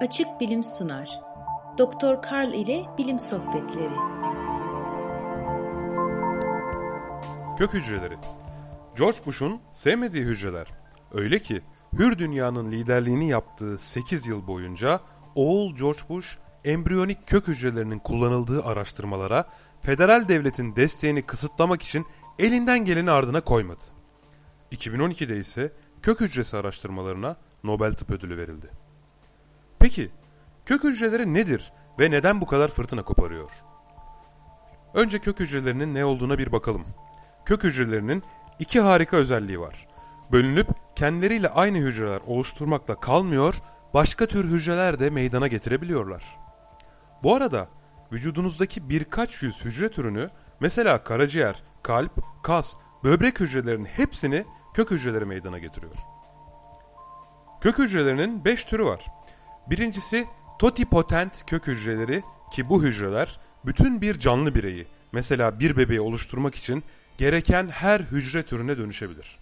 Açık 0.00 0.40
Bilim 0.40 0.64
sunar. 0.64 1.20
Doktor 1.78 2.22
Karl 2.22 2.52
ile 2.52 2.84
Bilim 2.98 3.18
Sohbetleri. 3.18 3.94
Kök 7.58 7.74
hücreleri. 7.74 8.16
George 8.98 9.18
Bush'un 9.26 9.60
sevmediği 9.72 10.24
hücreler. 10.24 10.66
Öyle 11.12 11.38
ki 11.38 11.62
Hür 11.98 12.18
Dünya'nın 12.18 12.72
liderliğini 12.72 13.28
yaptığı 13.28 13.78
8 13.78 14.26
yıl 14.26 14.46
boyunca 14.46 15.00
oğul 15.34 15.74
George 15.74 16.00
Bush 16.08 16.38
embriyonik 16.64 17.26
kök 17.26 17.48
hücrelerinin 17.48 17.98
kullanıldığı 17.98 18.64
araştırmalara 18.64 19.44
federal 19.80 20.28
devletin 20.28 20.76
desteğini 20.76 21.22
kısıtlamak 21.22 21.82
için 21.82 22.06
elinden 22.38 22.84
geleni 22.84 23.10
ardına 23.10 23.40
koymadı. 23.40 23.84
2012'de 24.72 25.36
ise 25.36 25.72
kök 26.02 26.20
hücresi 26.20 26.56
araştırmalarına 26.56 27.36
Nobel 27.64 27.92
Tıp 27.92 28.10
Ödülü 28.10 28.36
verildi. 28.36 28.87
Peki 29.78 30.10
kök 30.66 30.84
hücreleri 30.84 31.34
nedir 31.34 31.72
ve 31.98 32.10
neden 32.10 32.40
bu 32.40 32.46
kadar 32.46 32.68
fırtına 32.68 33.02
koparıyor? 33.02 33.50
Önce 34.94 35.18
kök 35.18 35.40
hücrelerinin 35.40 35.94
ne 35.94 36.04
olduğuna 36.04 36.38
bir 36.38 36.52
bakalım. 36.52 36.84
Kök 37.44 37.64
hücrelerinin 37.64 38.22
iki 38.58 38.80
harika 38.80 39.16
özelliği 39.16 39.60
var. 39.60 39.88
Bölünüp 40.32 40.68
kendileriyle 40.96 41.48
aynı 41.48 41.78
hücreler 41.78 42.20
oluşturmakla 42.26 43.00
kalmıyor, 43.00 43.54
başka 43.94 44.26
tür 44.26 44.44
hücreler 44.44 45.00
de 45.00 45.10
meydana 45.10 45.46
getirebiliyorlar. 45.46 46.38
Bu 47.22 47.34
arada 47.34 47.68
vücudunuzdaki 48.12 48.88
birkaç 48.88 49.42
yüz 49.42 49.64
hücre 49.64 49.88
türünü 49.88 50.30
mesela 50.60 51.04
karaciğer, 51.04 51.62
kalp, 51.82 52.12
kas, 52.42 52.74
böbrek 53.04 53.40
hücrelerinin 53.40 53.84
hepsini 53.84 54.44
kök 54.74 54.90
hücreleri 54.90 55.24
meydana 55.24 55.58
getiriyor. 55.58 55.96
Kök 57.60 57.78
hücrelerinin 57.78 58.44
5 58.44 58.64
türü 58.64 58.84
var. 58.84 59.06
Birincisi 59.70 60.26
totipotent 60.58 61.46
kök 61.46 61.66
hücreleri 61.66 62.22
ki 62.52 62.68
bu 62.68 62.82
hücreler 62.82 63.40
bütün 63.66 64.00
bir 64.00 64.18
canlı 64.18 64.54
bireyi 64.54 64.86
mesela 65.12 65.60
bir 65.60 65.76
bebeği 65.76 66.00
oluşturmak 66.00 66.54
için 66.54 66.84
gereken 67.18 67.68
her 67.68 68.00
hücre 68.00 68.42
türüne 68.42 68.78
dönüşebilir. 68.78 69.38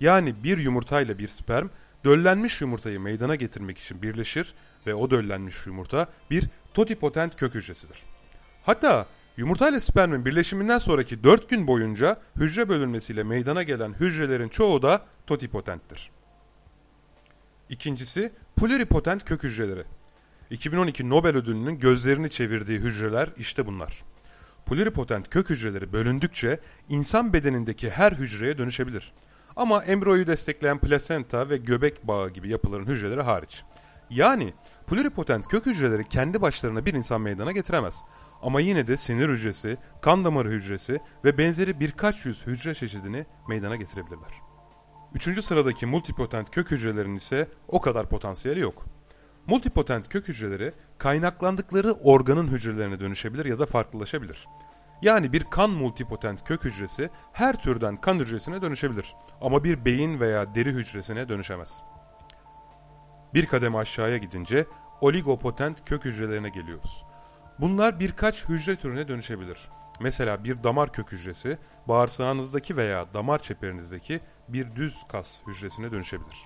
Yani 0.00 0.34
bir 0.44 0.58
yumurtayla 0.58 1.18
bir 1.18 1.28
sperm 1.28 1.68
döllenmiş 2.04 2.60
yumurtayı 2.60 3.00
meydana 3.00 3.34
getirmek 3.34 3.78
için 3.78 4.02
birleşir 4.02 4.54
ve 4.86 4.94
o 4.94 5.10
döllenmiş 5.10 5.66
yumurta 5.66 6.06
bir 6.30 6.44
totipotent 6.74 7.36
kök 7.36 7.54
hücresidir. 7.54 7.98
Hatta 8.66 9.06
yumurta 9.36 9.68
ile 9.68 9.80
spermin 9.80 10.24
birleşiminden 10.24 10.78
sonraki 10.78 11.24
4 11.24 11.48
gün 11.48 11.66
boyunca 11.66 12.16
hücre 12.36 12.68
bölünmesiyle 12.68 13.22
meydana 13.22 13.62
gelen 13.62 13.94
hücrelerin 14.00 14.48
çoğu 14.48 14.82
da 14.82 15.06
totipotenttir. 15.26 16.10
İkincisi 17.68 18.32
pluripotent 18.62 19.24
kök 19.24 19.42
hücreleri. 19.42 19.84
2012 20.50 21.10
Nobel 21.10 21.36
ödülünün 21.36 21.78
gözlerini 21.78 22.30
çevirdiği 22.30 22.78
hücreler 22.78 23.28
işte 23.36 23.66
bunlar. 23.66 24.02
Pluripotent 24.66 25.30
kök 25.30 25.50
hücreleri 25.50 25.92
bölündükçe 25.92 26.60
insan 26.88 27.32
bedenindeki 27.32 27.90
her 27.90 28.12
hücreye 28.12 28.58
dönüşebilir. 28.58 29.12
Ama 29.56 29.84
embriyoyu 29.84 30.26
destekleyen 30.26 30.78
plasenta 30.78 31.48
ve 31.48 31.56
göbek 31.56 32.08
bağı 32.08 32.30
gibi 32.30 32.48
yapıların 32.48 32.86
hücreleri 32.86 33.22
hariç. 33.22 33.62
Yani 34.10 34.54
pluripotent 34.86 35.48
kök 35.48 35.66
hücreleri 35.66 36.08
kendi 36.08 36.42
başlarına 36.42 36.86
bir 36.86 36.94
insan 36.94 37.20
meydana 37.20 37.52
getiremez. 37.52 38.02
Ama 38.42 38.60
yine 38.60 38.86
de 38.86 38.96
sinir 38.96 39.28
hücresi, 39.28 39.76
kan 40.02 40.24
damarı 40.24 40.50
hücresi 40.50 41.00
ve 41.24 41.38
benzeri 41.38 41.80
birkaç 41.80 42.26
yüz 42.26 42.46
hücre 42.46 42.74
çeşidini 42.74 43.26
meydana 43.48 43.76
getirebilirler. 43.76 44.51
Üçüncü 45.14 45.42
sıradaki 45.42 45.86
multipotent 45.86 46.50
kök 46.50 46.70
hücrelerin 46.70 47.14
ise 47.14 47.48
o 47.68 47.80
kadar 47.80 48.08
potansiyeli 48.08 48.60
yok. 48.60 48.84
Multipotent 49.46 50.08
kök 50.08 50.28
hücreleri 50.28 50.72
kaynaklandıkları 50.98 51.92
organın 51.92 52.46
hücrelerine 52.46 53.00
dönüşebilir 53.00 53.44
ya 53.44 53.58
da 53.58 53.66
farklılaşabilir. 53.66 54.46
Yani 55.02 55.32
bir 55.32 55.44
kan 55.44 55.70
multipotent 55.70 56.44
kök 56.44 56.64
hücresi 56.64 57.10
her 57.32 57.60
türden 57.62 57.96
kan 57.96 58.18
hücresine 58.18 58.62
dönüşebilir 58.62 59.14
ama 59.40 59.64
bir 59.64 59.84
beyin 59.84 60.20
veya 60.20 60.54
deri 60.54 60.72
hücresine 60.72 61.28
dönüşemez. 61.28 61.82
Bir 63.34 63.46
kademe 63.46 63.78
aşağıya 63.78 64.16
gidince 64.16 64.66
oligopotent 65.00 65.84
kök 65.88 66.04
hücrelerine 66.04 66.48
geliyoruz. 66.48 67.04
Bunlar 67.60 68.00
birkaç 68.00 68.48
hücre 68.48 68.76
türüne 68.76 69.08
dönüşebilir. 69.08 69.58
Mesela 70.00 70.44
bir 70.44 70.62
damar 70.62 70.92
kök 70.92 71.12
hücresi 71.12 71.58
bağırsağınızdaki 71.88 72.76
veya 72.76 73.14
damar 73.14 73.38
çeperinizdeki 73.38 74.20
bir 74.48 74.76
düz 74.76 75.04
kas 75.08 75.40
hücresine 75.46 75.92
dönüşebilir. 75.92 76.36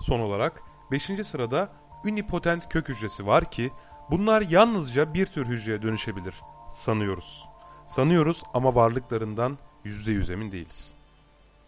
Son 0.00 0.20
olarak 0.20 0.62
5. 0.90 1.10
sırada 1.24 1.68
unipotent 2.04 2.68
kök 2.68 2.88
hücresi 2.88 3.26
var 3.26 3.50
ki 3.50 3.70
bunlar 4.10 4.42
yalnızca 4.42 5.14
bir 5.14 5.26
tür 5.26 5.46
hücreye 5.46 5.82
dönüşebilir 5.82 6.34
sanıyoruz. 6.72 7.48
Sanıyoruz 7.86 8.42
ama 8.54 8.74
varlıklarından 8.74 9.58
%100 9.84 10.32
emin 10.32 10.52
değiliz. 10.52 10.92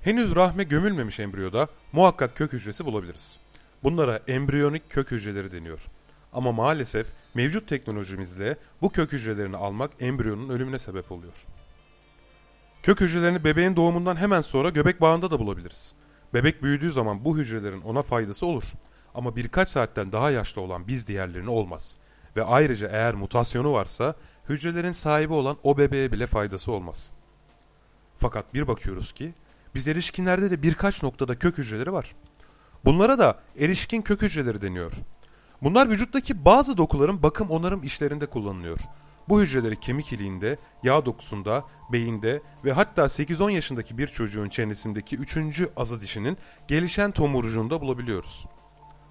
Henüz 0.01 0.37
rahme 0.37 0.65
gömülmemiş 0.65 1.21
embriyoda 1.21 1.69
muhakkak 1.93 2.37
kök 2.37 2.53
hücresi 2.53 2.85
bulabiliriz. 2.85 3.39
Bunlara 3.83 4.21
embriyonik 4.29 4.91
kök 4.91 5.11
hücreleri 5.11 5.53
deniyor. 5.53 5.87
Ama 6.33 6.53
maalesef 6.53 7.07
mevcut 7.35 7.69
teknolojimizle 7.69 8.57
bu 8.83 8.91
kök 8.91 9.13
hücrelerini 9.13 9.57
almak 9.57 9.91
embriyonun 10.01 10.49
ölümüne 10.49 10.79
sebep 10.79 11.13
oluyor. 11.13 11.33
Kök 12.83 13.01
hücrelerini 13.01 13.45
bebeğin 13.45 13.77
doğumundan 13.77 14.17
hemen 14.17 14.41
sonra 14.41 14.69
göbek 14.69 15.01
bağında 15.01 15.31
da 15.31 15.39
bulabiliriz. 15.39 15.95
Bebek 16.35 16.63
büyüdüğü 16.63 16.93
zaman 16.93 17.25
bu 17.25 17.39
hücrelerin 17.39 17.81
ona 17.81 18.03
faydası 18.03 18.47
olur. 18.47 18.65
Ama 19.15 19.37
birkaç 19.37 19.69
saatten 19.69 20.13
daha 20.13 20.31
yaşlı 20.31 20.63
olan 20.63 20.89
biz 20.89 21.07
diğerlerine 21.07 21.51
olmaz. 21.51 21.97
Ve 22.37 22.45
ayrıca 22.45 22.89
eğer 22.89 23.15
mutasyonu 23.15 23.73
varsa 23.73 24.15
hücrelerin 24.49 24.93
sahibi 24.93 25.33
olan 25.33 25.57
o 25.63 25.79
bebeğe 25.79 26.13
bile 26.13 26.27
faydası 26.27 26.73
olmaz. 26.73 27.13
Fakat 28.19 28.55
bir 28.55 28.69
bakıyoruz 28.69 29.13
ki 29.13 29.35
biz 29.75 29.89
erişkinlerde 29.89 30.51
de 30.51 30.63
birkaç 30.63 31.03
noktada 31.03 31.39
kök 31.39 31.59
hücreleri 31.59 31.93
var. 31.93 32.15
Bunlara 32.85 33.19
da 33.19 33.39
erişkin 33.59 34.03
kök 34.03 34.23
hücreleri 34.23 34.63
deniyor. 34.63 34.93
Bunlar 35.63 35.89
vücuttaki 35.91 36.45
bazı 36.45 36.77
dokuların 36.77 37.23
bakım 37.23 37.51
onarım 37.51 37.83
işlerinde 37.83 38.27
kullanılıyor. 38.27 38.79
Bu 39.29 39.41
hücreleri 39.41 39.81
kemik 39.81 40.13
iliğinde, 40.13 40.59
yağ 40.83 41.07
dokusunda, 41.07 41.65
beyinde 41.93 42.43
ve 42.65 42.73
hatta 42.73 43.03
8-10 43.03 43.51
yaşındaki 43.51 43.99
bir 43.99 44.07
çocuğun 44.07 44.49
çenesindeki 44.49 45.17
3. 45.17 45.39
azı 45.77 46.01
dişinin 46.01 46.39
gelişen 46.69 47.11
tomurcuğunda 47.11 47.81
bulabiliyoruz. 47.81 48.47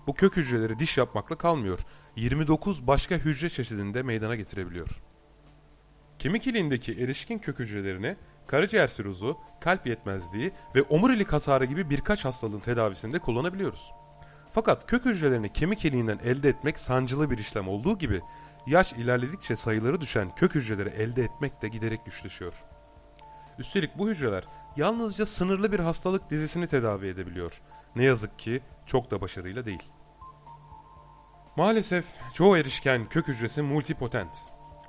Bu 0.07 0.13
kök 0.13 0.37
hücreleri 0.37 0.79
diş 0.79 0.97
yapmakla 0.97 1.37
kalmıyor. 1.37 1.79
29 2.15 2.87
başka 2.87 3.16
hücre 3.16 3.49
çeşidinde 3.49 4.03
meydana 4.03 4.35
getirebiliyor. 4.35 5.01
Kemik 6.19 6.47
iliğindeki 6.47 6.93
erişkin 6.93 7.39
kök 7.39 7.59
hücrelerini 7.59 8.16
karaciğer 8.47 8.87
sirozu, 8.87 9.37
kalp 9.61 9.87
yetmezliği 9.87 10.51
ve 10.75 10.81
omurilik 10.81 11.33
hasarı 11.33 11.66
gibi 11.66 11.89
birkaç 11.89 12.25
hastalığın 12.25 12.59
tedavisinde 12.59 13.19
kullanabiliyoruz. 13.19 13.91
Fakat 14.51 14.87
kök 14.87 15.05
hücrelerini 15.05 15.53
kemik 15.53 15.85
iliğinden 15.85 16.19
elde 16.23 16.49
etmek 16.49 16.79
sancılı 16.79 17.29
bir 17.29 17.37
işlem 17.37 17.67
olduğu 17.67 17.97
gibi 17.97 18.21
yaş 18.67 18.93
ilerledikçe 18.93 19.55
sayıları 19.55 20.01
düşen 20.01 20.35
kök 20.35 20.55
hücreleri 20.55 20.89
elde 20.89 21.23
etmek 21.23 21.61
de 21.61 21.67
giderek 21.67 22.05
güçleşiyor. 22.05 22.53
Üstelik 23.59 23.97
bu 23.97 24.09
hücreler 24.09 24.43
yalnızca 24.75 25.25
sınırlı 25.25 25.71
bir 25.71 25.79
hastalık 25.79 26.29
dizisini 26.29 26.67
tedavi 26.67 27.07
edebiliyor. 27.07 27.61
Ne 27.95 28.03
yazık 28.03 28.39
ki 28.39 28.61
çok 28.85 29.11
da 29.11 29.21
başarıyla 29.21 29.65
değil. 29.65 29.83
Maalesef 31.55 32.05
çoğu 32.33 32.57
erişken 32.57 33.09
kök 33.09 33.27
hücresi 33.27 33.61
multipotent. 33.61 34.37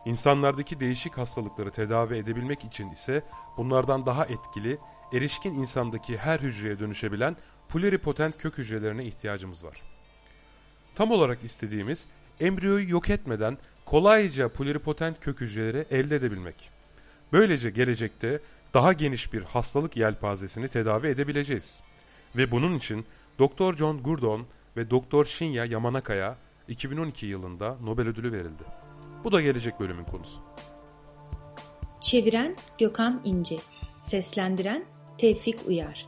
İnsanlardaki 0.04 0.80
değişik 0.80 1.18
hastalıkları 1.18 1.70
tedavi 1.70 2.16
edebilmek 2.16 2.64
için 2.64 2.90
ise 2.90 3.22
bunlardan 3.56 4.06
daha 4.06 4.24
etkili, 4.24 4.78
erişkin 5.12 5.52
insandaki 5.52 6.16
her 6.16 6.38
hücreye 6.38 6.78
dönüşebilen 6.78 7.36
pluripotent 7.68 8.38
kök 8.38 8.58
hücrelerine 8.58 9.04
ihtiyacımız 9.04 9.64
var. 9.64 9.82
Tam 10.94 11.10
olarak 11.10 11.44
istediğimiz 11.44 12.08
embriyoyu 12.40 12.90
yok 12.90 13.10
etmeden 13.10 13.58
kolayca 13.86 14.48
pluripotent 14.48 15.20
kök 15.20 15.40
hücreleri 15.40 15.84
elde 15.90 16.16
edebilmek. 16.16 16.70
Böylece 17.32 17.70
gelecekte 17.70 18.40
daha 18.74 18.92
geniş 18.92 19.32
bir 19.32 19.42
hastalık 19.42 19.96
yelpazesini 19.96 20.68
tedavi 20.68 21.06
edebileceğiz. 21.06 21.82
Ve 22.36 22.50
bunun 22.50 22.76
için 22.76 23.06
Dr. 23.38 23.76
John 23.76 24.02
Gurdon 24.02 24.46
ve 24.76 24.90
Dr. 24.90 25.24
Shinya 25.24 25.64
Yamanaka'ya 25.64 26.36
2012 26.68 27.26
yılında 27.26 27.76
Nobel 27.82 28.08
ödülü 28.08 28.32
verildi. 28.32 28.62
Bu 29.24 29.32
da 29.32 29.40
gelecek 29.40 29.80
bölümün 29.80 30.04
konusu. 30.04 30.40
Çeviren 32.00 32.56
Gökhan 32.78 33.20
İnce 33.24 33.56
Seslendiren 34.02 34.84
Tevfik 35.20 35.68
Uyar 35.68 36.06